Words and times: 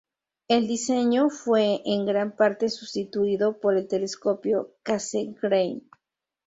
El 0.47 0.67
diseño 0.67 1.29
fue 1.29 1.83
en 1.85 2.07
gran 2.07 2.35
parte 2.35 2.69
sustituido 2.69 3.59
por 3.59 3.77
el 3.77 3.87
telescopio 3.87 4.73
Cassegrain. 4.81 5.87